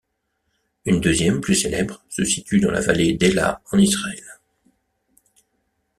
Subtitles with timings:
[0.85, 4.23] Une deuxième, plus célèbre, se situe dans la vallée d'Elah en Israël.